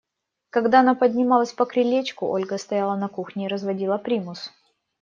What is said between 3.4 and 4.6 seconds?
и разводила примус.